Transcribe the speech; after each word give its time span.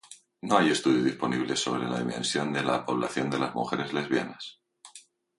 No 0.41 0.57
hay 0.57 0.71
estudios 0.71 1.03
disponibles 1.05 1.59
sobre 1.59 1.87
la 1.87 1.99
dimensión 1.99 2.51
de 2.51 2.63
la 2.63 2.83
población 2.87 3.29
de 3.29 3.37
mujeres 3.53 3.93
lesbianas. 3.93 4.59